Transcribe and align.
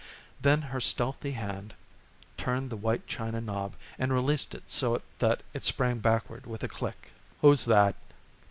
Then 0.41 0.63
her 0.63 0.81
stealthy 0.81 1.33
hand 1.33 1.75
turned 2.35 2.71
the 2.71 2.75
white 2.75 3.05
china 3.05 3.39
knob 3.39 3.75
and 3.99 4.11
released 4.11 4.55
it 4.55 4.63
so 4.71 4.99
that 5.19 5.43
it 5.53 5.63
sprang 5.63 5.99
backward 5.99 6.47
with 6.47 6.63
a 6.63 6.67
click. 6.67 7.11
"Who's 7.41 7.65
that?" 7.65 7.95